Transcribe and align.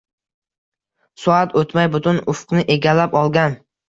Soat 1.23 1.53
o’tmay, 1.61 1.89
butun 1.97 2.21
ufqni 2.33 2.65
egallab 2.77 3.13
olgan. 3.21 3.55